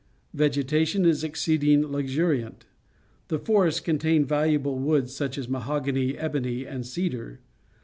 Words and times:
Vegetation 0.33 1.05
is 1.05 1.23
exceedingly 1.23 2.03
luxiniant. 2.03 2.61
The 3.27 3.37
forests 3.37 3.79
contain 3.79 4.25
valuable 4.25 4.79
woods, 4.79 5.13
such 5.13 5.37
as 5.37 5.47
mahogany, 5.47 6.17
ebony, 6.17 6.65
and 6.65 6.83
cedar. 6.87 7.39